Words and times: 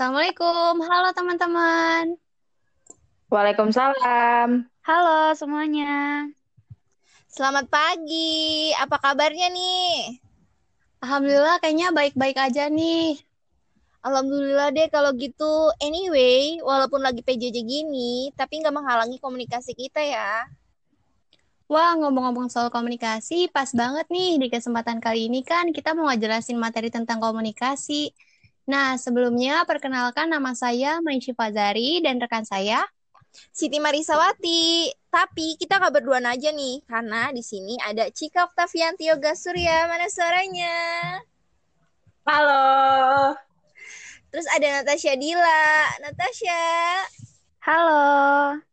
Assalamualaikum, 0.00 0.80
halo 0.80 1.12
teman-teman. 1.12 2.16
Waalaikumsalam. 3.28 4.64
Halo 4.80 5.36
semuanya. 5.36 6.24
Selamat 7.28 7.68
pagi, 7.68 8.72
apa 8.80 8.96
kabarnya 8.96 9.52
nih? 9.52 10.16
Alhamdulillah 11.04 11.60
kayaknya 11.60 11.92
baik-baik 11.92 12.32
aja 12.32 12.72
nih. 12.72 13.20
Alhamdulillah 14.00 14.72
deh 14.72 14.88
kalau 14.88 15.12
gitu. 15.20 15.68
Anyway, 15.84 16.64
walaupun 16.64 17.04
lagi 17.04 17.20
PJJ 17.20 17.60
gini, 17.60 18.32
tapi 18.40 18.64
nggak 18.64 18.72
menghalangi 18.72 19.20
komunikasi 19.20 19.76
kita 19.76 20.00
ya. 20.00 20.48
Wah, 21.68 21.92
ngomong-ngomong 22.00 22.48
soal 22.48 22.72
komunikasi, 22.72 23.52
pas 23.52 23.68
banget 23.76 24.08
nih 24.08 24.40
di 24.40 24.48
kesempatan 24.48 24.96
kali 24.96 25.28
ini 25.28 25.44
kan 25.44 25.76
kita 25.76 25.92
mau 25.92 26.08
ngejelasin 26.08 26.56
materi 26.56 26.88
tentang 26.88 27.20
komunikasi. 27.20 28.16
Nah, 28.70 28.94
sebelumnya 28.94 29.66
perkenalkan 29.66 30.30
nama 30.30 30.54
saya 30.54 31.02
Maisy 31.02 31.34
Fazari 31.34 31.98
dan 32.06 32.22
rekan 32.22 32.46
saya 32.46 32.86
Siti 33.50 33.82
Marisawati. 33.82 34.94
Tapi 35.10 35.58
kita 35.58 35.82
nggak 35.82 35.98
berdua 35.98 36.22
aja 36.22 36.54
nih, 36.54 36.78
karena 36.86 37.34
di 37.34 37.42
sini 37.42 37.74
ada 37.82 38.06
Cika 38.06 38.46
Oktavianti 38.46 39.10
Yoga 39.10 39.34
Surya. 39.34 39.90
Mana 39.90 40.06
suaranya? 40.06 40.74
Halo. 42.22 43.34
Terus 44.30 44.46
ada 44.54 44.86
Natasha 44.86 45.18
Dila. 45.18 45.66
Natasha. 46.06 46.62
Halo. 47.66 48.69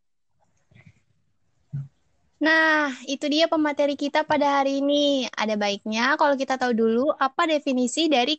Nah, 2.38 2.94
itu 3.10 3.26
dia 3.26 3.50
pemateri 3.50 3.98
kita 3.98 4.22
pada 4.22 4.62
hari 4.62 4.78
ini. 4.78 5.26
Ada 5.34 5.58
baiknya 5.58 6.14
kalau 6.14 6.38
kita 6.38 6.54
tahu 6.54 6.70
dulu 6.70 7.10
apa 7.18 7.50
definisi 7.50 8.06
dari 8.06 8.38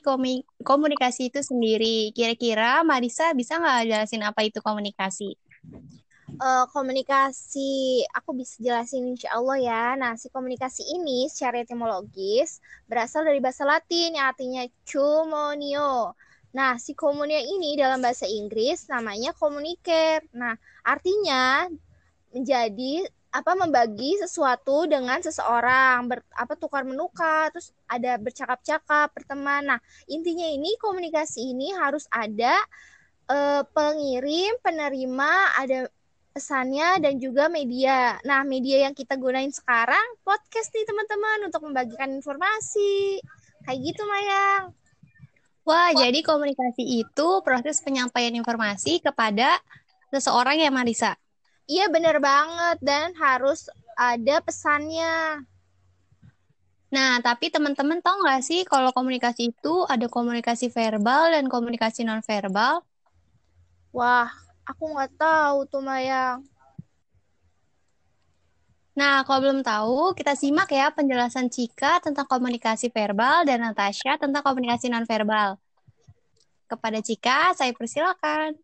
komunikasi 0.64 1.28
itu 1.28 1.44
sendiri. 1.44 2.16
Kira-kira 2.16 2.80
Marisa 2.88 3.36
bisa 3.36 3.60
nggak 3.60 3.92
jelasin 3.92 4.24
apa 4.24 4.48
itu 4.48 4.64
komunikasi? 4.64 5.36
Uh, 6.40 6.64
komunikasi, 6.72 8.08
aku 8.16 8.32
bisa 8.40 8.56
jelasin 8.64 9.12
insya 9.12 9.36
Allah 9.36 9.58
ya. 9.60 9.84
Nah, 10.00 10.16
si 10.16 10.32
komunikasi 10.32 10.88
ini 10.96 11.28
secara 11.28 11.60
etimologis 11.60 12.64
berasal 12.88 13.28
dari 13.28 13.44
bahasa 13.44 13.68
Latin 13.68 14.16
yang 14.16 14.32
artinya 14.32 14.64
comunio. 14.88 16.16
Nah, 16.56 16.80
si 16.80 16.96
komunia 16.96 17.44
ini 17.44 17.76
dalam 17.76 18.00
bahasa 18.00 18.24
Inggris 18.24 18.88
namanya 18.88 19.36
communicare. 19.36 20.24
Nah, 20.32 20.56
artinya 20.88 21.68
menjadi 22.32 23.04
apa 23.30 23.54
membagi 23.54 24.18
sesuatu 24.18 24.90
dengan 24.90 25.22
seseorang 25.22 26.10
ber, 26.10 26.26
apa 26.34 26.58
tukar 26.58 26.82
menukar 26.82 27.54
terus 27.54 27.70
ada 27.86 28.18
bercakap-cakap 28.18 29.14
berteman. 29.14 29.70
Nah 29.76 29.80
intinya 30.10 30.50
ini 30.50 30.74
komunikasi 30.82 31.54
ini 31.54 31.70
harus 31.78 32.10
ada 32.10 32.58
eh, 33.30 33.62
pengirim 33.70 34.58
penerima 34.66 35.32
ada 35.62 35.86
pesannya 36.34 37.04
dan 37.06 37.22
juga 37.22 37.52
media. 37.54 38.18
Nah 38.26 38.42
media 38.42 38.90
yang 38.90 38.98
kita 38.98 39.14
gunain 39.14 39.54
sekarang 39.54 40.18
podcast 40.26 40.74
nih 40.74 40.86
teman-teman 40.90 41.40
untuk 41.50 41.62
membagikan 41.70 42.10
informasi. 42.10 43.22
Kayak 43.68 43.80
gitu 43.94 44.02
Mayang. 44.08 44.74
Wah, 45.68 45.94
jadi 45.94 46.26
komunikasi 46.26 47.06
itu 47.06 47.28
proses 47.46 47.78
penyampaian 47.86 48.34
informasi 48.34 49.06
kepada 49.06 49.62
seseorang 50.10 50.58
ya 50.58 50.74
Marisa? 50.74 51.14
Iya 51.70 51.86
bener 51.94 52.18
banget 52.18 52.82
dan 52.82 53.14
harus 53.14 53.70
ada 53.94 54.42
pesannya. 54.42 55.46
Nah, 56.90 57.22
tapi 57.22 57.54
teman-teman 57.54 58.02
tahu 58.02 58.26
nggak 58.26 58.42
sih 58.42 58.66
kalau 58.66 58.90
komunikasi 58.90 59.54
itu 59.54 59.86
ada 59.86 60.10
komunikasi 60.10 60.74
verbal 60.74 61.30
dan 61.30 61.46
komunikasi 61.46 62.02
nonverbal? 62.02 62.82
Wah, 63.94 64.34
aku 64.66 64.84
nggak 64.98 65.14
tahu 65.14 65.70
tuh 65.70 65.86
Mayang. 65.86 66.42
Nah, 68.98 69.22
kalau 69.22 69.40
belum 69.46 69.62
tahu, 69.62 70.18
kita 70.18 70.34
simak 70.34 70.74
ya 70.74 70.90
penjelasan 70.90 71.54
Cika 71.54 72.02
tentang 72.02 72.26
komunikasi 72.26 72.90
verbal 72.90 73.46
dan 73.46 73.62
Natasha 73.62 74.18
tentang 74.18 74.42
komunikasi 74.42 74.90
nonverbal. 74.90 75.62
Kepada 76.66 76.98
Cika, 76.98 77.54
saya 77.54 77.70
persilakan. 77.78 78.58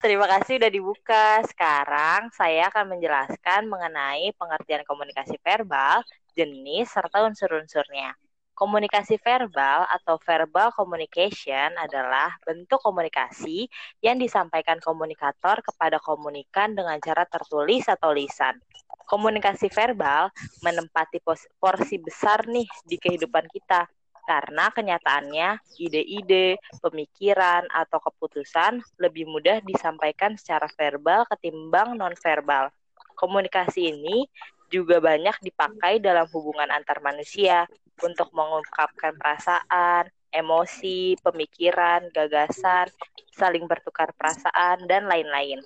Terima 0.00 0.24
kasih 0.24 0.56
udah 0.56 0.72
dibuka. 0.72 1.44
Sekarang 1.44 2.32
saya 2.32 2.72
akan 2.72 2.96
menjelaskan 2.96 3.68
mengenai 3.68 4.32
pengertian 4.32 4.80
komunikasi 4.88 5.36
verbal, 5.44 6.00
jenis, 6.32 6.88
serta 6.88 7.20
unsur-unsurnya. 7.28 8.16
Komunikasi 8.56 9.20
verbal 9.20 9.84
atau 9.92 10.16
verbal 10.24 10.72
communication 10.72 11.76
adalah 11.76 12.32
bentuk 12.48 12.80
komunikasi 12.80 13.68
yang 14.00 14.16
disampaikan 14.16 14.80
komunikator 14.80 15.60
kepada 15.60 16.00
komunikan 16.00 16.72
dengan 16.72 16.96
cara 17.04 17.28
tertulis 17.28 17.84
atau 17.84 18.16
lisan. 18.16 18.56
Komunikasi 19.04 19.68
verbal 19.68 20.32
menempati 20.64 21.20
porsi 21.60 22.00
besar 22.00 22.48
nih 22.48 22.68
di 22.88 22.96
kehidupan 22.96 23.52
kita, 23.52 23.84
karena 24.30 24.70
kenyataannya 24.70 25.58
ide-ide, 25.82 26.62
pemikiran, 26.78 27.66
atau 27.74 27.98
keputusan 27.98 28.78
lebih 29.02 29.26
mudah 29.26 29.58
disampaikan 29.66 30.38
secara 30.38 30.70
verbal 30.78 31.26
ketimbang 31.34 31.98
nonverbal. 31.98 32.70
Komunikasi 33.18 33.90
ini 33.90 34.30
juga 34.70 35.02
banyak 35.02 35.42
dipakai 35.42 35.98
dalam 35.98 36.30
hubungan 36.30 36.70
antar 36.70 37.02
manusia 37.02 37.66
untuk 37.98 38.30
mengungkapkan 38.30 39.18
perasaan, 39.18 40.06
emosi, 40.30 41.18
pemikiran, 41.18 42.06
gagasan, 42.14 42.86
saling 43.34 43.66
bertukar 43.66 44.14
perasaan, 44.14 44.86
dan 44.86 45.10
lain-lain. 45.10 45.58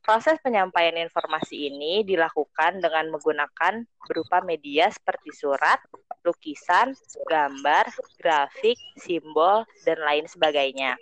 Proses 0.00 0.40
penyampaian 0.40 0.96
informasi 0.96 1.68
ini 1.68 2.00
dilakukan 2.02 2.80
dengan 2.80 3.12
menggunakan 3.12 3.84
berupa 4.08 4.40
media 4.40 4.88
seperti 4.88 5.28
surat, 5.36 5.76
lukisan, 6.24 6.96
gambar, 7.28 7.84
grafik, 8.16 8.80
simbol, 8.96 9.68
dan 9.84 10.00
lain 10.00 10.24
sebagainya. 10.24 10.96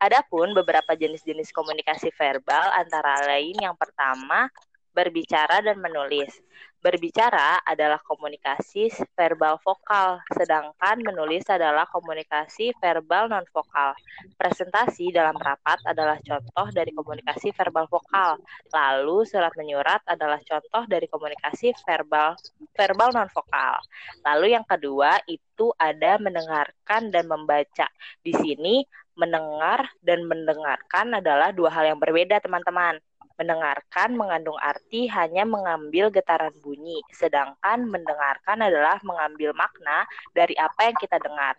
Adapun 0.00 0.56
beberapa 0.56 0.96
jenis-jenis 0.96 1.54
komunikasi 1.54 2.10
verbal 2.16 2.72
antara 2.74 3.20
lain 3.30 3.54
yang 3.60 3.76
pertama 3.76 4.50
berbicara 4.90 5.62
dan 5.62 5.78
menulis. 5.78 6.32
Berbicara 6.80 7.60
adalah 7.60 8.00
komunikasi 8.00 8.88
verbal 9.12 9.60
vokal, 9.60 10.16
sedangkan 10.32 11.04
menulis 11.04 11.44
adalah 11.52 11.84
komunikasi 11.84 12.72
verbal 12.80 13.28
non 13.28 13.44
vokal. 13.52 13.92
Presentasi 14.40 15.12
dalam 15.12 15.36
rapat 15.36 15.76
adalah 15.84 16.16
contoh 16.24 16.72
dari 16.72 16.88
komunikasi 16.96 17.52
verbal 17.52 17.84
vokal. 17.84 18.40
Lalu 18.72 19.28
surat 19.28 19.52
menyurat 19.60 20.00
adalah 20.08 20.40
contoh 20.40 20.88
dari 20.88 21.04
komunikasi 21.04 21.76
verbal 21.84 22.40
verbal 22.72 23.12
non 23.12 23.28
vokal. 23.28 23.76
Lalu 24.24 24.56
yang 24.56 24.64
kedua 24.64 25.20
itu 25.28 25.76
ada 25.76 26.16
mendengarkan 26.16 27.12
dan 27.12 27.28
membaca. 27.28 27.92
Di 28.24 28.32
sini 28.32 28.80
mendengar 29.20 29.84
dan 30.00 30.24
mendengarkan 30.24 31.20
adalah 31.20 31.52
dua 31.52 31.68
hal 31.76 31.92
yang 31.92 32.00
berbeda, 32.00 32.40
teman-teman. 32.40 32.96
Mendengarkan 33.40 34.20
mengandung 34.20 34.60
arti 34.60 35.08
hanya 35.08 35.48
mengambil 35.48 36.12
getaran 36.12 36.52
bunyi, 36.60 37.00
sedangkan 37.08 37.88
mendengarkan 37.88 38.60
adalah 38.60 39.00
mengambil 39.00 39.56
makna 39.56 40.04
dari 40.36 40.52
apa 40.60 40.92
yang 40.92 40.96
kita 41.00 41.16
dengar. 41.16 41.56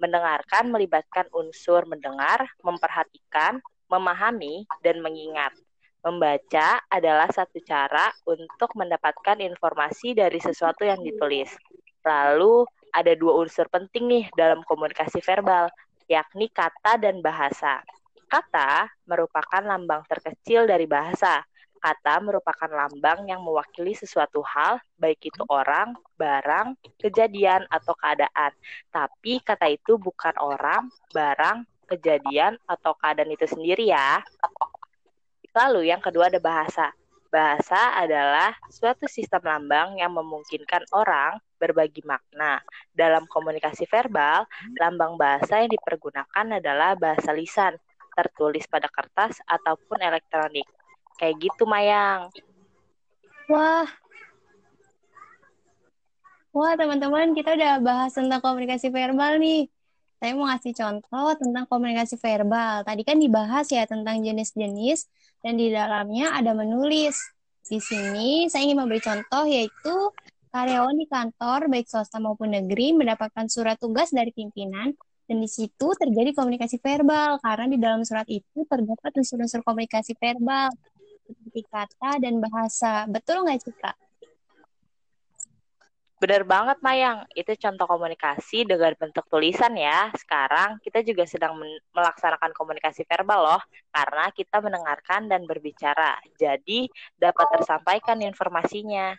Mendengarkan 0.00 0.72
melibatkan 0.72 1.28
unsur 1.36 1.84
mendengar, 1.84 2.48
memperhatikan, 2.64 3.60
memahami, 3.92 4.64
dan 4.80 5.04
mengingat. 5.04 5.52
Membaca 6.00 6.80
adalah 6.88 7.28
satu 7.28 7.60
cara 7.60 8.08
untuk 8.24 8.72
mendapatkan 8.72 9.36
informasi 9.36 10.16
dari 10.16 10.40
sesuatu 10.40 10.88
yang 10.88 11.04
ditulis. 11.04 11.52
Lalu, 12.08 12.64
ada 12.96 13.12
dua 13.12 13.44
unsur 13.44 13.68
penting 13.68 14.08
nih 14.08 14.24
dalam 14.32 14.64
komunikasi 14.64 15.20
verbal, 15.20 15.68
yakni 16.08 16.48
kata 16.48 16.96
dan 16.96 17.20
bahasa. 17.20 17.84
Kata 18.28 18.84
merupakan 19.08 19.64
lambang 19.64 20.04
terkecil 20.04 20.68
dari 20.68 20.84
bahasa. 20.84 21.40
Kata 21.78 22.20
merupakan 22.20 22.68
lambang 22.68 23.24
yang 23.24 23.40
mewakili 23.40 23.96
sesuatu 23.96 24.44
hal, 24.44 24.76
baik 25.00 25.32
itu 25.32 25.40
orang, 25.48 25.96
barang, 26.20 26.76
kejadian, 27.00 27.64
atau 27.72 27.96
keadaan. 27.96 28.52
Tapi 28.92 29.40
kata 29.40 29.72
itu 29.72 29.96
bukan 29.96 30.36
orang, 30.36 30.92
barang, 31.14 31.64
kejadian, 31.88 32.60
atau 32.68 32.92
keadaan 33.00 33.32
itu 33.32 33.48
sendiri 33.48 33.88
ya. 33.88 34.20
Lalu 35.56 35.88
yang 35.88 36.04
kedua 36.04 36.28
ada 36.28 36.42
bahasa. 36.42 36.92
Bahasa 37.32 37.96
adalah 37.96 38.52
suatu 38.68 39.08
sistem 39.08 39.40
lambang 39.44 39.96
yang 39.96 40.12
memungkinkan 40.12 40.84
orang 40.92 41.40
berbagi 41.56 42.04
makna. 42.04 42.60
Dalam 42.92 43.24
komunikasi 43.30 43.88
verbal, 43.88 44.44
lambang 44.76 45.16
bahasa 45.16 45.60
yang 45.60 45.72
dipergunakan 45.72 46.60
adalah 46.60 46.96
bahasa 46.96 47.30
lisan, 47.32 47.76
tertulis 48.18 48.66
pada 48.66 48.90
kertas 48.90 49.38
ataupun 49.46 50.02
elektronik. 50.02 50.66
Kayak 51.14 51.38
gitu, 51.38 51.62
Mayang. 51.70 52.34
Wah. 53.46 53.86
Wah, 56.50 56.74
teman-teman, 56.74 57.38
kita 57.38 57.54
udah 57.54 57.78
bahas 57.78 58.10
tentang 58.18 58.42
komunikasi 58.42 58.90
verbal 58.90 59.38
nih. 59.38 59.70
Saya 60.18 60.34
mau 60.34 60.50
ngasih 60.50 60.74
contoh 60.74 61.30
tentang 61.38 61.64
komunikasi 61.70 62.18
verbal. 62.18 62.82
Tadi 62.82 63.06
kan 63.06 63.22
dibahas 63.22 63.70
ya 63.70 63.86
tentang 63.86 64.18
jenis-jenis 64.18 65.06
dan 65.46 65.54
di 65.54 65.70
dalamnya 65.70 66.34
ada 66.34 66.50
menulis. 66.58 67.14
Di 67.62 67.78
sini 67.78 68.50
saya 68.50 68.66
ingin 68.66 68.82
memberi 68.82 68.98
contoh 68.98 69.46
yaitu 69.46 69.94
karyawan 70.50 70.96
di 70.98 71.06
kantor 71.06 71.70
baik 71.70 71.86
swasta 71.86 72.18
maupun 72.18 72.50
negeri 72.50 72.96
mendapatkan 72.96 73.46
surat 73.46 73.78
tugas 73.78 74.10
dari 74.10 74.34
pimpinan 74.34 74.96
dan 75.28 75.44
di 75.44 75.48
situ 75.52 75.92
terjadi 75.92 76.32
komunikasi 76.32 76.80
verbal 76.80 77.36
karena 77.44 77.66
di 77.68 77.76
dalam 77.76 78.00
surat 78.00 78.24
itu 78.32 78.64
terdapat 78.64 79.12
unsur-unsur 79.20 79.60
komunikasi 79.60 80.16
verbal 80.16 80.72
seperti 81.28 81.60
kata 81.68 82.10
dan 82.24 82.40
bahasa. 82.40 83.04
Betul 83.04 83.44
nggak, 83.44 83.60
Cika? 83.68 83.92
Benar 86.18 86.42
banget, 86.42 86.82
Mayang. 86.82 87.30
Itu 87.30 87.54
contoh 87.54 87.86
komunikasi 87.86 88.66
dengan 88.66 88.90
bentuk 88.98 89.22
tulisan 89.30 89.70
ya. 89.78 90.10
Sekarang 90.18 90.82
kita 90.82 91.04
juga 91.06 91.22
sedang 91.30 91.54
melaksanakan 91.94 92.50
komunikasi 92.58 93.06
verbal 93.06 93.54
loh, 93.54 93.62
karena 93.94 94.26
kita 94.34 94.58
mendengarkan 94.58 95.30
dan 95.30 95.46
berbicara. 95.46 96.18
Jadi, 96.34 96.90
dapat 97.14 97.46
tersampaikan 97.54 98.18
informasinya. 98.18 99.14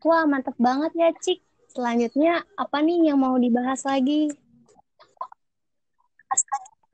Wah, 0.00 0.24
mantap 0.24 0.56
banget 0.56 0.96
ya, 0.96 1.12
Cik. 1.12 1.44
Selanjutnya, 1.76 2.40
apa 2.56 2.80
nih 2.80 3.12
yang 3.12 3.20
mau 3.20 3.36
dibahas 3.36 3.84
lagi? 3.84 4.32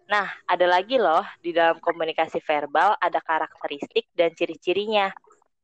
Nah, 0.07 0.31
ada 0.47 0.67
lagi 0.71 1.03
loh, 1.03 1.27
di 1.43 1.51
dalam 1.51 1.83
komunikasi 1.83 2.39
verbal 2.39 2.95
ada 3.03 3.19
karakteristik 3.19 4.07
dan 4.15 4.31
ciri-cirinya. 4.39 5.11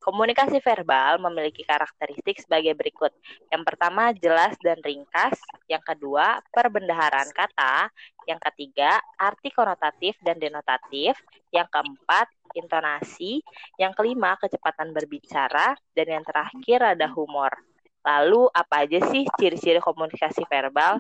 Komunikasi 0.03 0.59
verbal 0.59 1.23
memiliki 1.23 1.63
karakteristik 1.63 2.43
sebagai 2.43 2.75
berikut. 2.75 3.15
Yang 3.55 3.63
pertama, 3.63 4.11
jelas 4.11 4.59
dan 4.59 4.83
ringkas. 4.83 5.39
Yang 5.71 5.95
kedua, 5.95 6.43
perbendaharaan 6.51 7.31
kata. 7.31 7.87
Yang 8.27 8.51
ketiga, 8.51 8.99
arti 9.15 9.55
konotatif 9.55 10.19
dan 10.27 10.43
denotatif. 10.43 11.15
Yang 11.55 11.71
keempat, 11.71 12.27
intonasi. 12.59 13.47
Yang 13.79 13.95
kelima, 13.95 14.35
kecepatan 14.43 14.91
berbicara. 14.91 15.79
Dan 15.95 16.19
yang 16.19 16.25
terakhir, 16.27 16.99
ada 16.99 17.07
humor. 17.07 17.55
Lalu, 18.03 18.51
apa 18.51 18.83
aja 18.83 18.99
sih 19.07 19.23
ciri-ciri 19.39 19.79
komunikasi 19.79 20.43
verbal? 20.51 20.99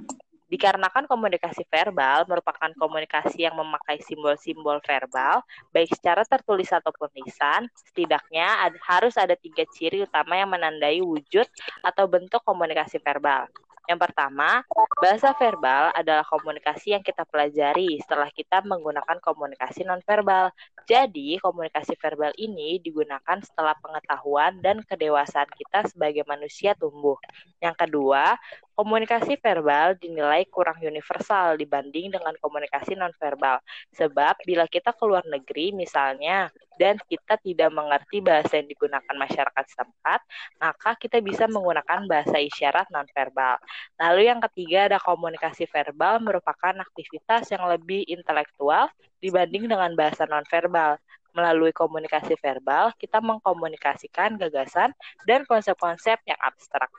Dikarenakan 0.52 1.08
komunikasi 1.08 1.64
verbal 1.64 2.28
merupakan 2.28 2.68
komunikasi 2.76 3.48
yang 3.48 3.56
memakai 3.56 4.04
simbol-simbol 4.04 4.84
verbal, 4.84 5.40
baik 5.72 5.96
secara 5.96 6.28
tertulis 6.28 6.68
ataupun 6.68 7.08
lisan, 7.16 7.72
setidaknya 7.72 8.68
ada, 8.68 8.76
harus 8.84 9.16
ada 9.16 9.32
tiga 9.32 9.64
ciri 9.72 10.04
utama 10.04 10.36
yang 10.36 10.52
menandai 10.52 11.00
wujud 11.00 11.48
atau 11.80 12.04
bentuk 12.04 12.44
komunikasi 12.44 13.00
verbal. 13.00 13.48
Yang 13.90 13.98
pertama, 14.08 14.62
bahasa 15.02 15.34
verbal 15.34 15.90
adalah 15.90 16.22
komunikasi 16.22 16.94
yang 16.94 17.02
kita 17.02 17.26
pelajari 17.26 17.98
setelah 17.98 18.30
kita 18.30 18.62
menggunakan 18.62 19.18
komunikasi 19.18 19.82
nonverbal. 19.82 20.54
Jadi, 20.86 21.42
komunikasi 21.42 21.98
verbal 21.98 22.30
ini 22.38 22.78
digunakan 22.78 23.42
setelah 23.42 23.74
pengetahuan 23.82 24.62
dan 24.62 24.86
kedewasaan 24.86 25.50
kita 25.50 25.90
sebagai 25.90 26.22
manusia 26.30 26.78
tumbuh. 26.78 27.18
Yang 27.58 27.74
kedua, 27.86 28.38
komunikasi 28.72 29.36
verbal 29.36 29.94
dinilai 30.00 30.48
kurang 30.48 30.80
universal 30.80 31.60
dibanding 31.60 32.08
dengan 32.12 32.32
komunikasi 32.40 32.96
nonverbal. 32.96 33.60
Sebab 33.96 34.42
bila 34.48 34.64
kita 34.68 34.96
keluar 34.96 35.22
negeri 35.28 35.76
misalnya 35.76 36.48
dan 36.80 36.96
kita 37.04 37.36
tidak 37.40 37.70
mengerti 37.70 38.24
bahasa 38.24 38.58
yang 38.58 38.68
digunakan 38.68 39.14
masyarakat 39.14 39.64
setempat, 39.68 40.20
maka 40.58 40.90
kita 40.96 41.20
bisa 41.20 41.44
menggunakan 41.46 42.08
bahasa 42.08 42.40
isyarat 42.40 42.88
nonverbal. 42.88 43.60
Lalu 44.00 44.20
yang 44.32 44.40
ketiga 44.50 44.88
ada 44.88 44.98
komunikasi 44.98 45.68
verbal 45.68 46.18
merupakan 46.24 46.74
aktivitas 46.80 47.52
yang 47.52 47.68
lebih 47.68 48.08
intelektual 48.08 48.88
dibanding 49.20 49.68
dengan 49.68 49.92
bahasa 49.94 50.24
nonverbal. 50.24 50.96
Melalui 51.32 51.72
komunikasi 51.72 52.36
verbal, 52.36 52.92
kita 53.00 53.24
mengkomunikasikan 53.24 54.36
gagasan 54.36 54.92
dan 55.24 55.48
konsep-konsep 55.48 56.20
yang 56.28 56.36
abstrak. 56.36 56.92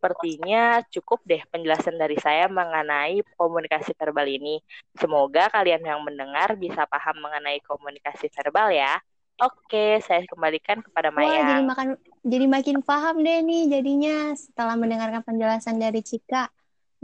Sepertinya 0.00 0.80
cukup 0.88 1.20
deh 1.28 1.44
penjelasan 1.52 2.00
dari 2.00 2.16
saya 2.16 2.48
mengenai 2.48 3.20
komunikasi 3.36 3.92
verbal 3.92 4.24
ini. 4.24 4.56
Semoga 4.96 5.52
kalian 5.52 5.84
yang 5.84 6.00
mendengar 6.00 6.56
bisa 6.56 6.88
paham 6.88 7.20
mengenai 7.20 7.60
komunikasi 7.68 8.32
verbal 8.32 8.72
ya. 8.72 8.96
Oke, 9.44 10.00
saya 10.00 10.24
kembalikan 10.24 10.80
kepada 10.80 11.12
Maya. 11.12 11.28
Wah, 11.28 11.40
jadi 11.52 11.62
makan 11.68 11.86
jadi 12.24 12.46
makin 12.48 12.76
paham 12.80 13.20
deh 13.20 13.44
nih 13.44 13.68
jadinya 13.68 14.32
setelah 14.32 14.72
mendengarkan 14.80 15.20
penjelasan 15.20 15.76
dari 15.76 16.00
Cika. 16.00 16.48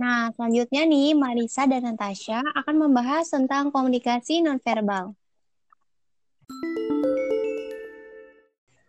Nah, 0.00 0.32
selanjutnya 0.32 0.88
nih 0.88 1.12
Marisa 1.12 1.68
dan 1.68 1.84
Natasha 1.84 2.40
akan 2.40 2.80
membahas 2.80 3.28
tentang 3.28 3.68
komunikasi 3.68 4.40
nonverbal. 4.40 5.12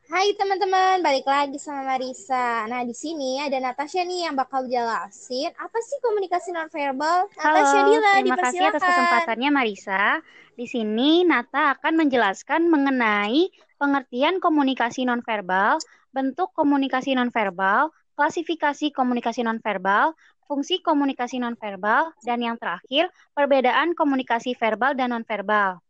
Hai 0.08 0.32
teman-teman, 0.40 1.04
balik 1.04 1.28
lagi 1.28 1.60
sama 1.60 1.84
Marisa. 1.84 2.64
Nah, 2.72 2.88
di 2.88 2.96
sini 2.96 3.44
ada 3.44 3.60
Natasha 3.60 4.08
nih 4.08 4.24
yang 4.24 4.40
bakal 4.40 4.64
jelasin 4.64 5.52
apa 5.60 5.80
sih 5.84 6.00
komunikasi 6.00 6.56
nonverbal. 6.56 7.28
Natasha 7.36 7.80
Dila, 7.84 8.12
terima 8.16 8.40
kasih 8.40 8.72
atas 8.72 8.88
kesempatannya 8.88 9.50
Marisa. 9.52 10.24
Di 10.56 10.64
sini 10.64 11.28
Nata 11.28 11.76
akan 11.76 12.08
menjelaskan 12.08 12.72
mengenai 12.72 13.52
pengertian 13.76 14.40
komunikasi 14.40 15.04
nonverbal, 15.04 15.76
bentuk 16.16 16.56
komunikasi 16.56 17.12
nonverbal, 17.12 17.92
klasifikasi 18.16 18.96
komunikasi 18.96 19.44
nonverbal, 19.44 20.16
fungsi 20.48 20.80
komunikasi 20.80 21.44
nonverbal, 21.44 22.16
dan 22.24 22.40
yang 22.40 22.56
terakhir, 22.56 23.12
perbedaan 23.36 23.92
komunikasi 23.92 24.56
verbal 24.56 24.96
dan 24.96 25.12
nonverbal. 25.12 25.84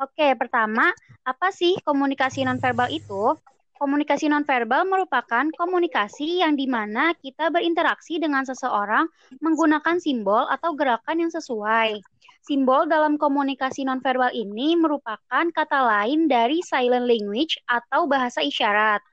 Oke, 0.00 0.32
pertama, 0.32 0.88
apa 1.28 1.52
sih 1.52 1.76
komunikasi 1.84 2.48
nonverbal 2.48 2.88
itu? 2.88 3.36
Komunikasi 3.76 4.32
nonverbal 4.32 4.88
merupakan 4.88 5.44
komunikasi 5.52 6.40
yang 6.40 6.56
di 6.56 6.64
mana 6.64 7.12
kita 7.20 7.52
berinteraksi 7.52 8.16
dengan 8.16 8.48
seseorang 8.48 9.04
menggunakan 9.44 10.00
simbol 10.00 10.48
atau 10.48 10.72
gerakan 10.72 11.28
yang 11.28 11.28
sesuai. 11.28 12.00
Simbol 12.40 12.88
dalam 12.88 13.20
komunikasi 13.20 13.84
nonverbal 13.84 14.32
ini 14.32 14.72
merupakan 14.72 15.44
kata 15.52 15.80
lain 15.84 16.32
dari 16.32 16.64
silent 16.64 17.04
language 17.04 17.60
atau 17.68 18.08
bahasa 18.08 18.40
isyarat. 18.40 19.04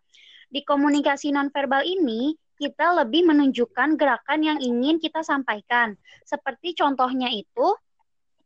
Di 0.48 0.63
komunikasi 0.63 1.36
nonverbal 1.36 1.83
ini, 1.83 2.31
kita 2.56 2.95
lebih 2.95 3.28
menunjukkan 3.28 4.00
gerakan 4.00 4.40
yang 4.40 4.59
ingin 4.64 5.04
kita 5.04 5.19
sampaikan. 5.19 6.00
Seperti 6.23 6.80
contohnya 6.80 7.28
itu, 7.28 7.76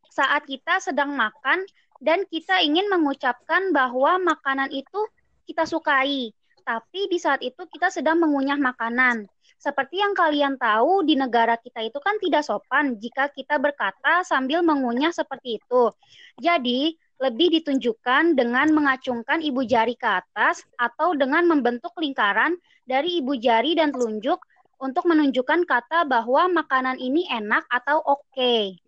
saat 0.09 0.41
kita 0.49 0.81
sedang 0.81 1.13
makan 1.13 1.61
dan 2.01 2.25
kita 2.25 2.65
ingin 2.65 2.89
mengucapkan 2.89 3.69
bahwa 3.69 4.17
makanan 4.17 4.73
itu 4.73 5.05
kita 5.45 5.69
sukai, 5.69 6.33
tapi 6.65 7.05
di 7.07 7.21
saat 7.21 7.45
itu 7.45 7.61
kita 7.69 7.93
sedang 7.93 8.17
mengunyah 8.17 8.57
makanan. 8.57 9.29
Seperti 9.61 10.01
yang 10.01 10.17
kalian 10.17 10.57
tahu, 10.57 11.05
di 11.05 11.13
negara 11.13 11.53
kita 11.61 11.85
itu 11.85 12.01
kan 12.01 12.17
tidak 12.17 12.41
sopan 12.41 12.97
jika 12.97 13.29
kita 13.29 13.61
berkata 13.61 14.25
sambil 14.25 14.65
mengunyah 14.65 15.13
seperti 15.13 15.61
itu. 15.61 15.93
Jadi, 16.41 16.97
lebih 17.21 17.61
ditunjukkan 17.61 18.33
dengan 18.33 18.73
mengacungkan 18.73 19.45
ibu 19.45 19.61
jari 19.61 19.93
ke 19.93 20.09
atas 20.09 20.65
atau 20.81 21.13
dengan 21.13 21.45
membentuk 21.45 21.93
lingkaran 22.01 22.57
dari 22.89 23.21
ibu 23.21 23.37
jari 23.37 23.77
dan 23.77 23.93
telunjuk 23.93 24.41
untuk 24.81 25.05
menunjukkan 25.05 25.69
kata 25.69 26.09
bahwa 26.09 26.49
makanan 26.49 26.97
ini 26.97 27.29
enak 27.29 27.61
atau 27.69 28.01
oke. 28.01 28.25
Okay. 28.33 28.81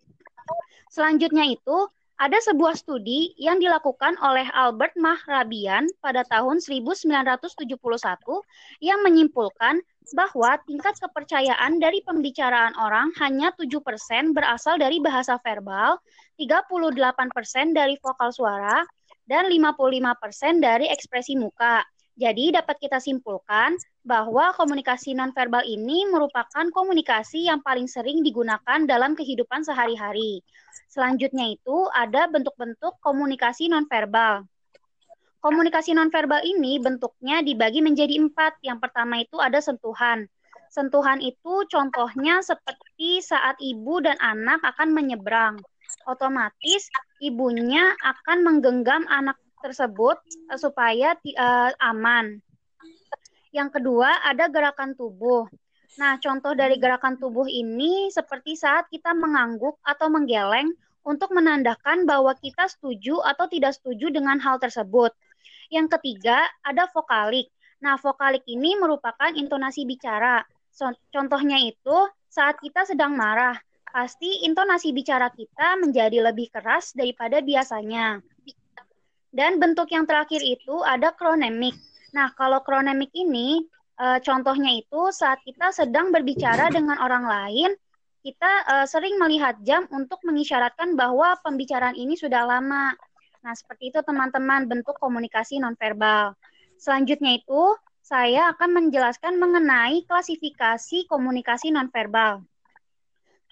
Selanjutnya 0.90 1.46
itu, 1.46 1.86
ada 2.24 2.40
sebuah 2.40 2.72
studi 2.80 3.36
yang 3.36 3.60
dilakukan 3.60 4.16
oleh 4.24 4.48
Albert 4.56 4.96
Mahrabian 4.96 5.92
pada 6.00 6.24
tahun 6.24 6.56
1971 6.56 7.68
yang 8.80 9.04
menyimpulkan 9.04 9.84
bahwa 10.16 10.56
tingkat 10.64 10.96
kepercayaan 11.04 11.76
dari 11.76 12.00
pembicaraan 12.00 12.72
orang 12.80 13.12
hanya 13.20 13.52
7% 13.60 13.76
berasal 14.32 14.80
dari 14.80 15.04
bahasa 15.04 15.36
verbal, 15.44 16.00
38% 16.40 17.76
dari 17.76 18.00
vokal 18.00 18.32
suara, 18.32 18.80
dan 19.28 19.44
55% 19.52 20.64
dari 20.64 20.88
ekspresi 20.88 21.36
muka. 21.36 21.84
Jadi 22.14 22.54
dapat 22.54 22.78
kita 22.78 23.02
simpulkan 23.02 23.74
bahwa 24.06 24.54
komunikasi 24.54 25.18
nonverbal 25.18 25.66
ini 25.66 26.06
merupakan 26.06 26.62
komunikasi 26.70 27.50
yang 27.50 27.58
paling 27.58 27.90
sering 27.90 28.22
digunakan 28.22 28.86
dalam 28.86 29.18
kehidupan 29.18 29.66
sehari-hari. 29.66 30.38
Selanjutnya 30.86 31.50
itu 31.50 31.90
ada 31.90 32.30
bentuk-bentuk 32.30 33.02
komunikasi 33.02 33.66
nonverbal. 33.66 34.46
Komunikasi 35.42 35.90
nonverbal 35.92 36.46
ini 36.46 36.78
bentuknya 36.78 37.42
dibagi 37.42 37.82
menjadi 37.82 38.14
empat. 38.16 38.62
Yang 38.62 38.78
pertama 38.78 39.18
itu 39.18 39.42
ada 39.42 39.58
sentuhan. 39.58 40.30
Sentuhan 40.70 41.18
itu 41.18 41.66
contohnya 41.66 42.46
seperti 42.46 43.26
saat 43.26 43.58
ibu 43.58 43.98
dan 43.98 44.14
anak 44.22 44.62
akan 44.62 44.94
menyeberang. 44.94 45.58
Otomatis 46.06 46.88
ibunya 47.18 47.90
akan 48.06 48.46
menggenggam 48.46 49.02
anak 49.10 49.34
tersebut 49.64 50.20
uh, 50.52 50.58
supaya 50.60 51.16
uh, 51.16 51.72
aman. 51.80 52.44
Yang 53.56 53.80
kedua 53.80 54.20
ada 54.20 54.52
gerakan 54.52 54.92
tubuh. 54.92 55.48
Nah, 55.96 56.18
contoh 56.20 56.52
dari 56.52 56.76
gerakan 56.76 57.16
tubuh 57.16 57.48
ini 57.48 58.10
seperti 58.12 58.58
saat 58.58 58.90
kita 58.90 59.14
mengangguk 59.16 59.78
atau 59.86 60.10
menggeleng 60.10 60.74
untuk 61.06 61.30
menandakan 61.30 62.02
bahwa 62.04 62.34
kita 62.36 62.66
setuju 62.66 63.22
atau 63.22 63.46
tidak 63.46 63.78
setuju 63.78 64.10
dengan 64.10 64.42
hal 64.42 64.58
tersebut. 64.58 65.14
Yang 65.70 65.96
ketiga, 65.96 66.44
ada 66.66 66.90
vokalik. 66.90 67.46
Nah, 67.78 67.94
vokalik 68.00 68.42
ini 68.50 68.74
merupakan 68.74 69.30
intonasi 69.32 69.86
bicara. 69.86 70.42
Contohnya 71.14 71.62
itu 71.62 71.96
saat 72.26 72.58
kita 72.58 72.82
sedang 72.82 73.14
marah, 73.14 73.54
pasti 73.94 74.42
intonasi 74.42 74.90
bicara 74.90 75.30
kita 75.30 75.78
menjadi 75.78 76.26
lebih 76.26 76.50
keras 76.50 76.90
daripada 76.90 77.38
biasanya. 77.38 78.18
Dan 79.34 79.58
bentuk 79.58 79.90
yang 79.90 80.06
terakhir 80.06 80.38
itu 80.38 80.78
ada 80.86 81.10
kronemik. 81.10 81.74
Nah, 82.14 82.30
kalau 82.38 82.62
kronemik 82.62 83.10
ini 83.10 83.66
e, 83.98 84.06
contohnya 84.22 84.78
itu 84.78 85.10
saat 85.10 85.42
kita 85.42 85.74
sedang 85.74 86.14
berbicara 86.14 86.70
dengan 86.70 87.02
orang 87.02 87.26
lain, 87.26 87.70
kita 88.22 88.52
e, 88.62 88.74
sering 88.86 89.18
melihat 89.18 89.58
jam 89.66 89.90
untuk 89.90 90.22
mengisyaratkan 90.22 90.94
bahwa 90.94 91.34
pembicaraan 91.42 91.98
ini 91.98 92.14
sudah 92.14 92.46
lama. 92.46 92.94
Nah, 93.42 93.54
seperti 93.58 93.90
itu 93.90 93.98
teman-teman 94.06 94.70
bentuk 94.70 94.94
komunikasi 95.02 95.58
nonverbal. 95.58 96.38
Selanjutnya 96.78 97.34
itu 97.34 97.74
saya 98.06 98.54
akan 98.54 98.70
menjelaskan 98.70 99.34
mengenai 99.42 100.06
klasifikasi 100.06 101.10
komunikasi 101.10 101.74
nonverbal. 101.74 102.46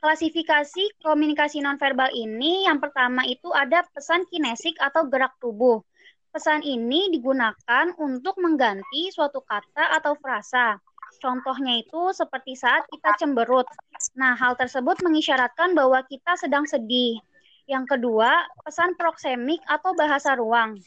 Klasifikasi 0.03 0.99
komunikasi 0.99 1.63
nonverbal 1.63 2.11
ini 2.11 2.67
yang 2.67 2.83
pertama 2.83 3.23
itu 3.23 3.55
ada 3.55 3.87
pesan 3.95 4.27
kinesik 4.27 4.75
atau 4.83 5.07
gerak 5.07 5.31
tubuh. 5.39 5.79
Pesan 6.35 6.59
ini 6.67 7.07
digunakan 7.07 7.87
untuk 8.03 8.35
mengganti 8.43 9.15
suatu 9.15 9.47
kata 9.47 9.95
atau 9.95 10.19
frasa. 10.19 10.75
Contohnya 11.23 11.79
itu 11.79 12.11
seperti 12.19 12.59
saat 12.59 12.83
kita 12.91 13.15
cemberut. 13.15 13.63
Nah, 14.19 14.35
hal 14.35 14.59
tersebut 14.59 14.99
mengisyaratkan 15.07 15.71
bahwa 15.79 16.03
kita 16.11 16.35
sedang 16.35 16.67
sedih. 16.67 17.23
Yang 17.71 17.95
kedua, 17.95 18.43
pesan 18.67 18.99
proksemik 18.99 19.63
atau 19.71 19.95
bahasa 19.95 20.35
ruang. 20.35 20.83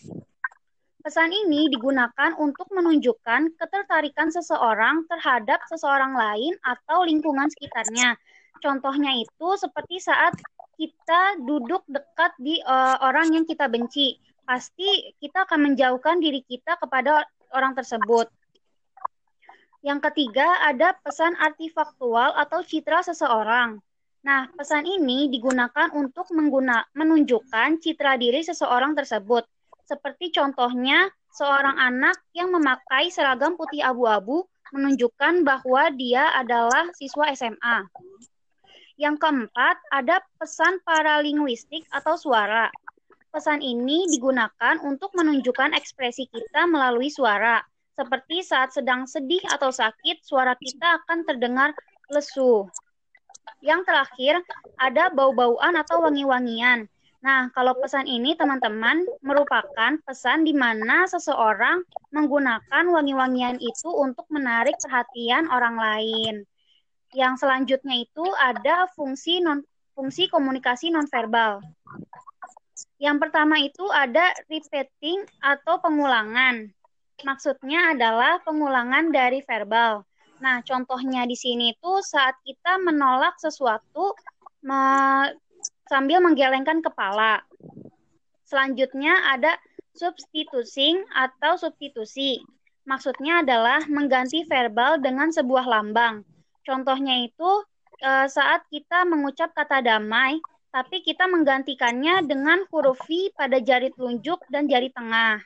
Pesan 0.99 1.31
ini 1.31 1.71
digunakan 1.71 2.35
untuk 2.35 2.67
menunjukkan 2.67 3.55
ketertarikan 3.55 4.27
seseorang 4.27 5.07
terhadap 5.07 5.63
seseorang 5.71 6.19
lain 6.19 6.51
atau 6.67 7.07
lingkungan 7.07 7.47
sekitarnya. 7.47 8.19
Contohnya 8.63 9.15
itu 9.15 9.49
seperti 9.59 9.99
saat 9.99 10.35
kita 10.75 11.39
duduk 11.43 11.83
dekat 11.87 12.35
di 12.39 12.59
uh, 12.63 12.99
orang 13.03 13.31
yang 13.31 13.45
kita 13.47 13.71
benci, 13.71 14.19
pasti 14.43 15.15
kita 15.19 15.47
akan 15.47 15.71
menjauhkan 15.71 16.19
diri 16.19 16.43
kita 16.43 16.75
kepada 16.79 17.23
orang 17.55 17.73
tersebut. 17.73 18.27
Yang 19.85 19.99
ketiga 20.11 20.65
ada 20.65 20.97
pesan 21.05 21.37
artifaktual 21.37 22.33
atau 22.35 22.65
citra 22.65 23.05
seseorang. 23.05 23.77
Nah, 24.25 24.49
pesan 24.57 24.81
ini 24.89 25.29
digunakan 25.29 25.93
untuk 25.93 26.25
mengguna, 26.33 26.81
menunjukkan 26.97 27.77
citra 27.77 28.17
diri 28.17 28.41
seseorang 28.41 28.97
tersebut. 28.97 29.45
Seperti 29.85 30.33
contohnya 30.33 31.05
seorang 31.29 31.77
anak 31.77 32.17
yang 32.33 32.49
memakai 32.49 33.13
seragam 33.13 33.53
putih 33.53 33.85
abu-abu 33.85 34.49
menunjukkan 34.73 35.45
bahwa 35.45 35.93
dia 35.93 36.33
adalah 36.33 36.89
siswa 36.97 37.29
SMA. 37.37 37.85
Yang 38.95 39.27
keempat, 39.27 39.75
ada 39.91 40.23
pesan 40.39 40.79
paralinguistik 40.87 41.83
atau 41.91 42.15
suara. 42.15 42.71
Pesan 43.27 43.59
ini 43.59 44.07
digunakan 44.07 44.79
untuk 44.87 45.11
menunjukkan 45.11 45.75
ekspresi 45.75 46.31
kita 46.31 46.63
melalui 46.63 47.11
suara. 47.11 47.59
Seperti 47.91 48.39
saat 48.39 48.71
sedang 48.71 49.03
sedih 49.03 49.43
atau 49.51 49.67
sakit, 49.67 50.23
suara 50.23 50.55
kita 50.55 51.03
akan 51.03 51.27
terdengar 51.27 51.75
lesu. 52.07 52.71
Yang 53.59 53.83
terakhir, 53.83 54.33
ada 54.79 55.11
bau-bauan 55.11 55.75
atau 55.75 55.99
wangi-wangian. 56.07 56.87
Nah, 57.19 57.51
kalau 57.51 57.75
pesan 57.75 58.07
ini 58.07 58.31
teman-teman 58.39 59.03
merupakan 59.19 59.99
pesan 60.07 60.47
di 60.47 60.55
mana 60.55 61.03
seseorang 61.03 61.83
menggunakan 62.15 62.83
wangi-wangian 62.87 63.59
itu 63.59 63.91
untuk 63.91 64.23
menarik 64.31 64.79
perhatian 64.79 65.51
orang 65.51 65.75
lain. 65.75 66.47
Yang 67.15 67.47
selanjutnya 67.47 67.95
itu 68.03 68.25
ada 68.35 68.91
fungsi 68.91 69.39
non 69.39 69.63
fungsi 69.95 70.27
komunikasi 70.27 70.91
nonverbal. 70.91 71.63
Yang 72.99 73.17
pertama 73.23 73.55
itu 73.63 73.87
ada 73.87 74.35
repeating 74.51 75.23
atau 75.39 75.79
pengulangan. 75.79 76.67
Maksudnya 77.23 77.95
adalah 77.95 78.43
pengulangan 78.43 79.15
dari 79.15 79.39
verbal. 79.47 80.03
Nah, 80.43 80.59
contohnya 80.67 81.23
di 81.23 81.39
sini 81.39 81.71
itu 81.71 82.03
saat 82.03 82.35
kita 82.43 82.75
menolak 82.83 83.39
sesuatu 83.39 84.11
sambil 85.87 86.19
menggelengkan 86.19 86.83
kepala. 86.83 87.39
Selanjutnya 88.43 89.31
ada 89.31 89.55
substitusi 89.95 90.99
atau 91.15 91.55
substitusi. 91.55 92.43
Maksudnya 92.83 93.47
adalah 93.47 93.87
mengganti 93.87 94.43
verbal 94.43 94.99
dengan 94.99 95.31
sebuah 95.31 95.63
lambang. 95.63 96.27
Contohnya 96.65 97.21
itu 97.21 97.51
e, 98.01 98.27
saat 98.27 98.65
kita 98.73 99.05
mengucap 99.05 99.53
kata 99.53 99.85
damai, 99.85 100.41
tapi 100.73 101.05
kita 101.05 101.29
menggantikannya 101.29 102.25
dengan 102.27 102.65
huruf 102.73 102.99
V 103.07 103.31
pada 103.37 103.61
jari 103.61 103.93
telunjuk 103.93 104.43
dan 104.51 104.67
jari 104.67 104.91
tengah. 104.91 105.39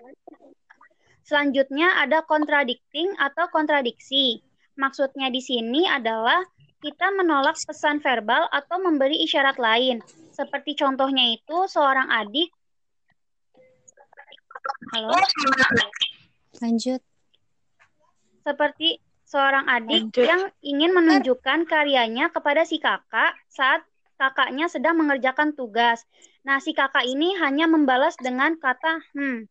Selanjutnya 1.21 2.01
ada 2.01 2.25
contradicting 2.25 3.13
atau 3.19 3.45
kontradiksi. 3.53 4.41
Maksudnya 4.79 5.29
di 5.29 5.43
sini 5.43 5.85
adalah 5.85 6.41
kita 6.79 7.11
menolak 7.13 7.59
pesan 7.59 7.99
verbal 7.99 8.47
atau 8.49 8.79
memberi 8.79 9.19
isyarat 9.21 9.59
lain. 9.59 9.99
Seperti 10.31 10.73
contohnya 10.79 11.35
itu 11.35 11.67
seorang 11.67 12.07
adik 12.07 12.49
Halo. 14.95 15.13
Lanjut. 16.63 17.01
Seperti 18.41 18.97
seorang 19.29 19.69
adik 19.69 20.09
Lanjut. 20.09 20.25
yang 20.25 20.41
ingin 20.65 20.91
menunjukkan 20.97 21.69
karyanya 21.69 22.33
kepada 22.33 22.65
si 22.65 22.81
kakak 22.81 23.37
saat 23.45 23.85
kakaknya 24.17 24.65
sedang 24.65 24.97
mengerjakan 24.97 25.53
tugas. 25.53 26.01
Nah, 26.41 26.57
si 26.57 26.73
kakak 26.73 27.05
ini 27.05 27.37
hanya 27.37 27.69
membalas 27.69 28.17
dengan 28.17 28.57
kata 28.57 28.99
hmm. 29.13 29.45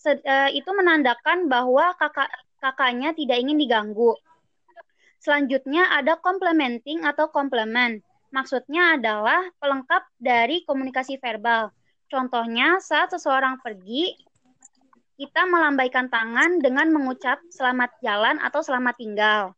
Se 0.00 0.16
uh, 0.16 0.48
itu 0.48 0.70
menandakan 0.72 1.46
bahwa 1.46 1.92
kakak 1.94 2.32
kakaknya 2.58 3.12
tidak 3.12 3.36
ingin 3.36 3.60
diganggu. 3.60 4.16
Selanjutnya 5.20 5.92
ada 5.92 6.16
complementing 6.16 7.04
atau 7.04 7.28
komplement. 7.28 8.00
Maksudnya 8.32 8.96
adalah 8.96 9.44
pelengkap 9.60 10.08
dari 10.16 10.64
komunikasi 10.64 11.20
verbal. 11.20 11.68
Contohnya 12.08 12.80
saat 12.80 13.12
seseorang 13.12 13.60
pergi, 13.60 14.16
kita 15.20 15.44
melambaikan 15.44 16.08
tangan 16.08 16.64
dengan 16.64 16.88
mengucap 16.88 17.36
selamat 17.52 17.92
jalan 18.00 18.40
atau 18.40 18.64
selamat 18.64 18.96
tinggal. 18.96 19.52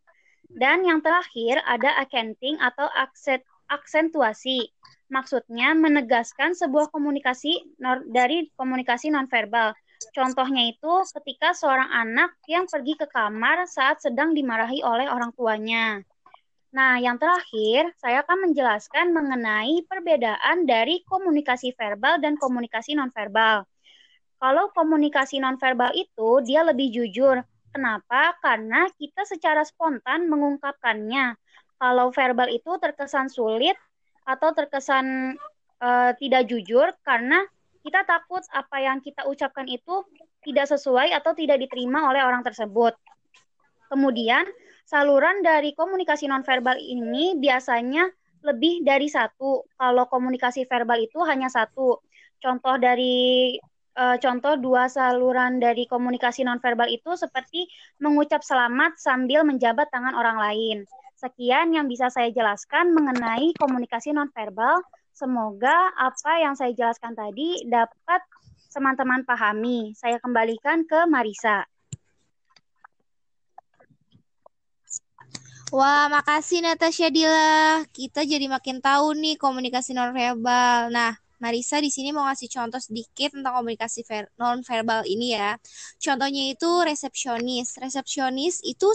Dan 0.50 0.82
yang 0.82 0.98
terakhir 0.98 1.62
ada 1.62 2.02
accenting 2.02 2.58
atau 2.58 2.90
aksen, 2.98 3.38
aksentuasi. 3.70 4.74
Maksudnya 5.06 5.78
menegaskan 5.78 6.58
sebuah 6.58 6.90
komunikasi 6.90 7.78
dari 8.10 8.50
komunikasi 8.58 9.14
nonverbal. 9.14 9.70
Contohnya 10.10 10.66
itu 10.66 10.92
ketika 11.14 11.54
seorang 11.54 11.86
anak 11.94 12.34
yang 12.50 12.66
pergi 12.66 12.98
ke 12.98 13.06
kamar 13.06 13.62
saat 13.70 14.02
sedang 14.02 14.34
dimarahi 14.34 14.82
oleh 14.82 15.06
orang 15.06 15.30
tuanya. 15.30 16.02
Nah, 16.74 16.98
yang 16.98 17.22
terakhir, 17.22 17.94
saya 18.02 18.26
akan 18.26 18.50
menjelaskan 18.50 19.14
mengenai 19.14 19.86
perbedaan 19.86 20.66
dari 20.66 21.06
komunikasi 21.06 21.70
verbal 21.78 22.18
dan 22.18 22.34
komunikasi 22.34 22.98
nonverbal. 22.98 23.62
Kalau 24.42 24.74
komunikasi 24.74 25.38
nonverbal 25.38 25.94
itu 25.94 26.42
dia 26.42 26.66
lebih 26.66 26.90
jujur. 26.90 27.46
Kenapa? 27.70 28.34
Karena 28.42 28.90
kita 28.98 29.22
secara 29.22 29.62
spontan 29.62 30.26
mengungkapkannya. 30.26 31.38
Kalau 31.78 32.10
verbal 32.10 32.50
itu 32.50 32.74
terkesan 32.82 33.30
sulit 33.30 33.78
atau 34.26 34.50
terkesan 34.50 35.38
uh, 35.78 36.10
tidak 36.18 36.50
jujur 36.50 36.90
karena 37.06 37.46
kita 37.86 38.02
takut 38.02 38.42
apa 38.50 38.82
yang 38.82 38.98
kita 38.98 39.26
ucapkan 39.30 39.66
itu 39.70 40.02
tidak 40.42 40.66
sesuai 40.70 41.14
atau 41.14 41.38
tidak 41.38 41.62
diterima 41.62 42.10
oleh 42.10 42.26
orang 42.26 42.42
tersebut. 42.42 42.98
Kemudian, 43.90 44.42
saluran 44.82 45.46
dari 45.46 45.70
komunikasi 45.78 46.26
nonverbal 46.26 46.82
ini 46.82 47.38
biasanya 47.38 48.10
lebih 48.42 48.82
dari 48.82 49.06
satu. 49.06 49.62
Kalau 49.78 50.10
komunikasi 50.10 50.66
verbal 50.66 50.98
itu 50.98 51.22
hanya 51.22 51.46
satu. 51.46 52.02
Contoh 52.42 52.74
dari 52.78 53.54
uh, 53.96 54.16
contoh 54.20 54.56
dua 54.56 54.88
saluran 54.88 55.60
dari 55.60 55.84
komunikasi 55.88 56.44
nonverbal 56.44 56.88
itu 56.88 57.16
seperti 57.16 57.68
mengucap 58.00 58.40
selamat 58.40 58.96
sambil 58.96 59.44
menjabat 59.44 59.88
tangan 59.92 60.16
orang 60.16 60.38
lain. 60.40 60.78
Sekian 61.16 61.70
yang 61.70 61.86
bisa 61.86 62.10
saya 62.10 62.34
jelaskan 62.34 62.90
mengenai 62.90 63.54
komunikasi 63.54 64.10
nonverbal. 64.10 64.82
Semoga 65.14 65.92
apa 65.94 66.42
yang 66.42 66.58
saya 66.58 66.74
jelaskan 66.74 67.14
tadi 67.14 67.62
dapat 67.68 68.20
teman-teman 68.74 69.22
pahami. 69.22 69.94
Saya 69.94 70.18
kembalikan 70.18 70.82
ke 70.82 71.06
Marisa. 71.06 71.62
Wah, 75.72 76.04
makasih 76.12 76.60
Natasha 76.60 77.08
Dila. 77.08 77.86
Kita 77.96 78.28
jadi 78.28 78.44
makin 78.44 78.84
tahu 78.84 79.16
nih 79.16 79.40
komunikasi 79.40 79.96
nonverbal. 79.96 80.92
Nah, 80.92 81.21
Marisa 81.42 81.82
di 81.82 81.90
sini 81.90 82.14
mau 82.14 82.22
ngasih 82.30 82.46
contoh 82.46 82.78
sedikit 82.78 83.34
tentang 83.34 83.58
komunikasi 83.58 84.06
nonverbal 84.38 85.02
ini 85.10 85.34
ya. 85.34 85.58
Contohnya 85.98 86.54
itu 86.54 86.70
resepsionis. 86.86 87.74
Resepsionis 87.82 88.62
itu 88.62 88.86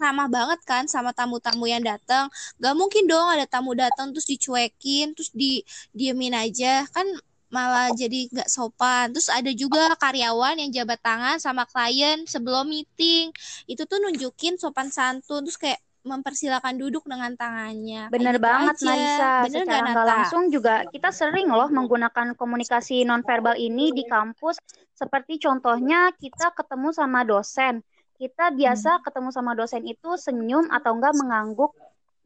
ramah 0.00 0.32
banget 0.32 0.64
kan 0.64 0.88
sama 0.88 1.12
tamu-tamu 1.12 1.68
yang 1.68 1.84
datang. 1.84 2.32
Gak 2.56 2.72
mungkin 2.72 3.04
dong 3.04 3.28
ada 3.28 3.44
tamu 3.44 3.76
datang 3.76 4.16
terus 4.16 4.24
dicuekin, 4.24 5.12
terus 5.12 5.28
di 5.36 5.60
diemin 5.92 6.32
aja. 6.32 6.88
Kan 6.88 7.04
malah 7.52 7.92
jadi 7.92 8.32
gak 8.32 8.48
sopan. 8.48 9.12
Terus 9.12 9.28
ada 9.28 9.52
juga 9.52 9.92
karyawan 10.00 10.56
yang 10.56 10.70
jabat 10.72 11.04
tangan 11.04 11.36
sama 11.36 11.68
klien 11.68 12.24
sebelum 12.24 12.64
meeting. 12.64 13.28
Itu 13.68 13.84
tuh 13.84 14.00
nunjukin 14.00 14.56
sopan 14.56 14.88
santun. 14.88 15.44
Terus 15.44 15.60
kayak 15.60 15.80
mempersilakan 16.00 16.80
duduk 16.80 17.04
dengan 17.04 17.36
tangannya. 17.36 18.08
Bener 18.08 18.40
gitu 18.40 18.44
banget 18.44 18.76
aja. 18.80 18.86
Marisa. 18.88 19.32
Bener 19.44 19.64
Secara 19.68 19.86
nggak 19.92 20.08
langsung 20.08 20.42
juga 20.48 20.74
kita 20.88 21.10
sering 21.12 21.48
loh 21.52 21.68
menggunakan 21.68 22.32
komunikasi 22.34 23.04
nonverbal 23.04 23.56
ini 23.60 23.92
di 23.92 24.08
kampus. 24.08 24.56
Seperti 24.96 25.40
contohnya 25.40 26.12
kita 26.16 26.52
ketemu 26.56 26.88
sama 26.92 27.24
dosen. 27.24 27.84
Kita 28.20 28.52
biasa 28.52 29.00
hmm. 29.00 29.02
ketemu 29.04 29.28
sama 29.32 29.52
dosen 29.56 29.82
itu 29.84 30.10
senyum 30.16 30.68
atau 30.68 30.96
enggak 30.96 31.16
mengangguk 31.16 31.72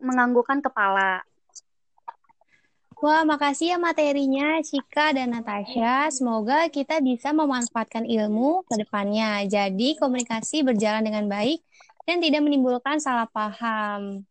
menganggukkan 0.02 0.58
kepala. 0.62 1.22
Wah, 3.04 3.20
makasih 3.20 3.74
ya 3.74 3.78
materinya 3.78 4.62
Cika 4.64 5.12
dan 5.12 5.36
Natasha. 5.36 6.08
Semoga 6.08 6.70
kita 6.72 7.04
bisa 7.04 7.36
memanfaatkan 7.36 8.08
ilmu 8.08 8.64
ke 8.64 8.80
depannya. 8.80 9.44
Jadi 9.44 9.98
komunikasi 10.00 10.64
berjalan 10.64 11.04
dengan 11.04 11.28
baik 11.28 11.60
dan 12.04 12.20
tidak 12.20 12.40
menimbulkan 12.44 13.00
salah 13.00 13.28
paham. 13.28 14.24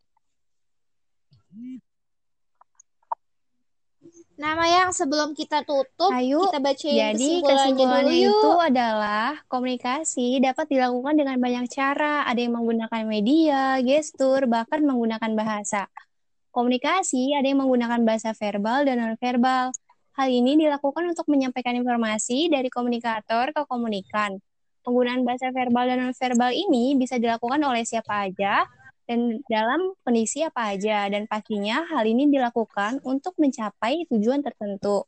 Nama 4.34 4.66
yang 4.66 4.90
sebelum 4.90 5.38
kita 5.38 5.62
tutup, 5.62 6.10
Ayo, 6.10 6.50
kita 6.50 6.58
bacain 6.58 6.98
jadi 7.14 7.32
kesimpulannya 7.46 8.18
dulu 8.18 8.34
itu 8.34 8.50
adalah 8.66 9.38
komunikasi 9.46 10.42
dapat 10.42 10.66
dilakukan 10.74 11.14
dengan 11.14 11.38
banyak 11.38 11.70
cara. 11.70 12.26
Ada 12.26 12.42
yang 12.42 12.58
menggunakan 12.58 13.02
media, 13.06 13.78
gestur, 13.86 14.50
bahkan 14.50 14.82
menggunakan 14.82 15.38
bahasa. 15.38 15.86
Komunikasi 16.50 17.38
ada 17.38 17.46
yang 17.46 17.62
menggunakan 17.62 18.02
bahasa 18.02 18.34
verbal 18.34 18.90
dan 18.90 19.06
non-verbal. 19.06 19.70
Hal 20.18 20.28
ini 20.30 20.58
dilakukan 20.58 21.14
untuk 21.14 21.30
menyampaikan 21.30 21.78
informasi 21.78 22.50
dari 22.50 22.74
komunikator 22.74 23.54
ke 23.54 23.62
komunikan. 23.70 24.42
Penggunaan 24.84 25.24
bahasa 25.24 25.48
verbal 25.56 25.88
dan 25.88 26.04
non-verbal 26.04 26.52
ini 26.52 27.00
bisa 27.00 27.16
dilakukan 27.16 27.64
oleh 27.64 27.88
siapa 27.88 28.28
aja 28.28 28.68
dan 29.08 29.40
dalam 29.48 29.96
kondisi 30.04 30.44
apa 30.44 30.76
aja 30.76 31.08
dan 31.12 31.28
pastinya 31.28 31.88
hal 31.88 32.04
ini 32.08 32.28
dilakukan 32.28 33.00
untuk 33.04 33.36
mencapai 33.40 34.08
tujuan 34.12 34.44
tertentu. 34.44 35.08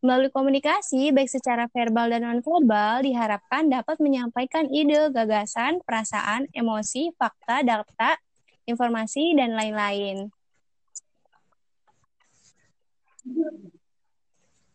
Melalui 0.00 0.32
komunikasi, 0.32 1.12
baik 1.12 1.28
secara 1.28 1.68
verbal 1.68 2.08
dan 2.08 2.24
non-verbal, 2.24 3.04
diharapkan 3.04 3.68
dapat 3.68 4.00
menyampaikan 4.00 4.64
ide, 4.72 5.12
gagasan, 5.12 5.84
perasaan, 5.84 6.48
emosi, 6.56 7.12
fakta, 7.20 7.60
data, 7.60 8.16
informasi, 8.64 9.36
dan 9.36 9.52
lain-lain. 9.52 10.32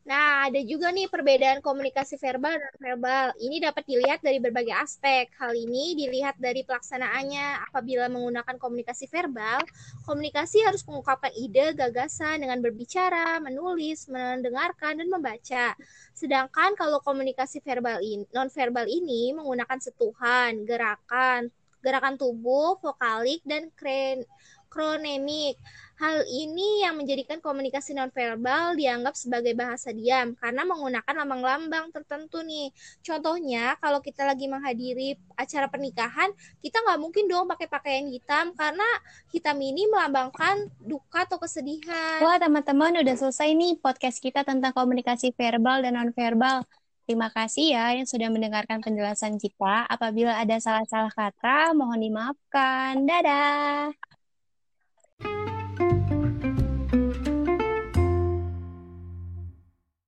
Nah, 0.06 0.46
ada 0.46 0.62
juga 0.62 0.94
nih 0.94 1.10
perbedaan 1.10 1.66
komunikasi 1.66 2.22
verbal 2.22 2.62
dan 2.62 2.74
verbal. 2.78 3.34
Ini 3.42 3.58
dapat 3.58 3.90
dilihat 3.90 4.22
dari 4.22 4.38
berbagai 4.38 4.78
aspek. 4.78 5.34
Hal 5.42 5.58
ini 5.58 5.98
dilihat 5.98 6.38
dari 6.38 6.62
pelaksanaannya. 6.62 7.66
Apabila 7.66 8.06
menggunakan 8.14 8.62
komunikasi 8.62 9.10
verbal, 9.10 9.66
komunikasi 10.06 10.62
harus 10.62 10.86
mengungkapkan 10.86 11.34
ide, 11.34 11.74
gagasan 11.74 12.46
dengan 12.46 12.62
berbicara, 12.62 13.42
menulis, 13.42 14.06
mendengarkan, 14.06 15.02
dan 15.02 15.10
membaca. 15.10 15.74
Sedangkan 16.14 16.78
kalau 16.78 17.02
komunikasi 17.02 17.66
verbal 17.66 17.98
in, 18.06 18.30
non-verbal 18.30 18.86
ini 18.86 19.34
menggunakan 19.34 19.82
setuhan, 19.82 20.70
gerakan, 20.70 21.50
gerakan 21.82 22.14
tubuh, 22.18 22.78
vokalik, 22.78 23.42
dan 23.42 23.74
kren, 23.74 24.22
kronemik. 24.76 25.56
Hal 25.96 26.28
ini 26.28 26.84
yang 26.84 27.00
menjadikan 27.00 27.40
komunikasi 27.40 27.96
nonverbal 27.96 28.76
dianggap 28.76 29.16
sebagai 29.16 29.56
bahasa 29.56 29.96
diam 29.96 30.36
karena 30.36 30.68
menggunakan 30.68 31.16
lambang-lambang 31.24 31.96
tertentu 31.96 32.44
nih. 32.44 32.68
Contohnya 33.00 33.80
kalau 33.80 34.04
kita 34.04 34.28
lagi 34.28 34.52
menghadiri 34.52 35.16
acara 35.40 35.72
pernikahan, 35.72 36.36
kita 36.60 36.84
nggak 36.84 37.00
mungkin 37.00 37.32
dong 37.32 37.48
pakai 37.48 37.72
pakaian 37.72 38.12
hitam 38.12 38.52
karena 38.60 38.84
hitam 39.32 39.56
ini 39.56 39.88
melambangkan 39.88 40.68
duka 40.84 41.24
atau 41.24 41.40
kesedihan. 41.40 42.20
Wah 42.20 42.36
teman-teman 42.44 43.00
udah 43.00 43.16
selesai 43.16 43.56
nih 43.56 43.80
podcast 43.80 44.20
kita 44.20 44.44
tentang 44.44 44.76
komunikasi 44.76 45.32
verbal 45.32 45.80
dan 45.80 45.96
nonverbal. 45.96 46.68
Terima 47.08 47.32
kasih 47.32 47.72
ya 47.72 47.96
yang 47.96 48.10
sudah 48.10 48.28
mendengarkan 48.28 48.84
penjelasan 48.84 49.40
kita. 49.40 49.88
Apabila 49.88 50.42
ada 50.42 50.58
salah-salah 50.60 51.14
kata, 51.14 51.72
mohon 51.72 52.02
dimaafkan. 52.02 53.06
Dadah. 53.06 54.15
Bye. 55.20 55.55